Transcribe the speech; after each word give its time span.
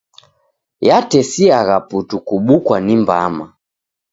Yatesiagha 0.87 1.77
putu 1.89 2.17
kubukwa 2.27 2.77
ni 2.85 2.95
mbama. 3.01 3.45